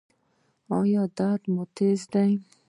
ایا 0.77 1.03
درد 1.17 1.41
مو 1.53 1.63
تېز 1.77 1.99
دی؟ 2.11 2.31